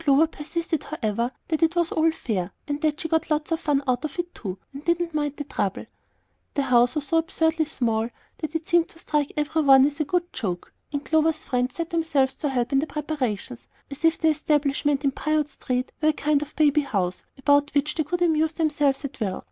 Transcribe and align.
Clover 0.00 0.26
persisted, 0.26 0.82
however, 0.82 1.30
that 1.46 1.62
it 1.62 1.76
was 1.76 1.92
all 1.92 2.10
fair, 2.10 2.50
and 2.66 2.80
that 2.82 3.00
she 3.00 3.06
got 3.08 3.30
lots 3.30 3.52
of 3.52 3.60
fun 3.60 3.84
out 3.86 4.04
of 4.04 4.18
it 4.18 4.34
too, 4.34 4.58
and 4.72 4.84
didn't 4.84 5.14
mind 5.14 5.36
the 5.36 5.44
trouble. 5.44 5.86
The 6.54 6.62
house 6.62 6.96
was 6.96 7.06
so 7.06 7.18
absurdly 7.18 7.66
small 7.66 8.10
that 8.38 8.56
it 8.56 8.66
seemed 8.66 8.88
to 8.88 8.98
strike 8.98 9.32
every 9.36 9.62
one 9.62 9.86
as 9.86 10.00
a 10.00 10.04
good 10.04 10.32
joke; 10.32 10.72
and 10.92 11.04
Clover's 11.04 11.44
friends 11.44 11.76
set 11.76 11.90
themselves 11.90 12.34
to 12.34 12.48
help 12.48 12.72
in 12.72 12.80
the 12.80 12.88
preparations, 12.88 13.68
as 13.88 14.04
if 14.04 14.18
the 14.18 14.26
establishment 14.30 15.04
in 15.04 15.12
Piute 15.12 15.46
Street 15.50 15.92
were 16.02 16.08
a 16.08 16.12
kind 16.12 16.42
of 16.42 16.56
baby 16.56 16.80
house 16.80 17.22
about 17.38 17.72
which 17.72 17.94
they 17.94 18.02
could 18.02 18.22
amuse 18.22 18.54
themselves 18.54 19.04
at 19.04 19.20
will. 19.20 19.46